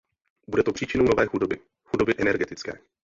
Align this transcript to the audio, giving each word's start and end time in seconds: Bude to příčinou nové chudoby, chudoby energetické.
Bude 0.47 0.63
to 0.63 0.71
příčinou 0.73 1.03
nové 1.05 1.25
chudoby, 1.25 1.59
chudoby 1.85 2.13
energetické. 2.17 2.73